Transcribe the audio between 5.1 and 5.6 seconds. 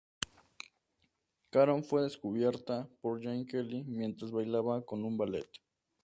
ballet.